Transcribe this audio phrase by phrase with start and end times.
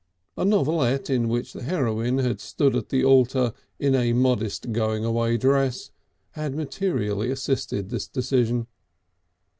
[0.35, 5.05] A novelette in which the heroine had stood at the altar in "a modest going
[5.05, 5.91] away dress"
[6.31, 8.65] had materially assisted this decision.